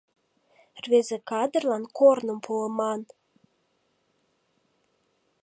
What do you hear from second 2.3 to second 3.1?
пуыман.